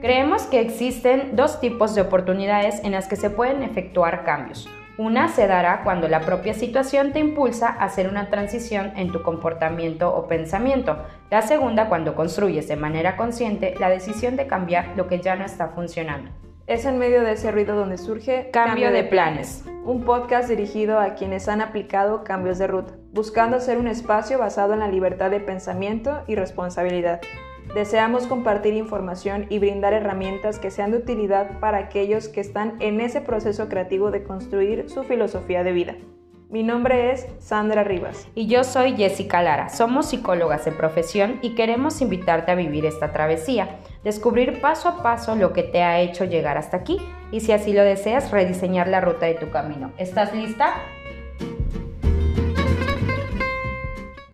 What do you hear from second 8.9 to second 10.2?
en tu comportamiento